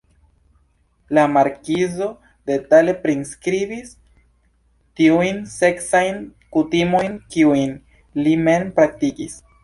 La 1.15 1.23
markizo 1.31 2.05
detale 2.51 2.95
priskribis 3.03 3.91
tiujn 5.01 5.37
seksajn 5.57 6.17
kutimojn, 6.57 7.13
kiujn 7.35 7.77
li 8.25 8.33
mem 8.49 8.67
praktikis. 8.81 9.37